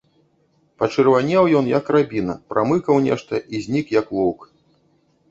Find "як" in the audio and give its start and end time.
1.79-1.91, 3.99-4.09